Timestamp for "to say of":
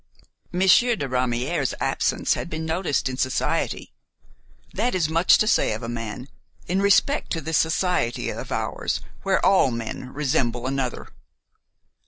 5.37-5.83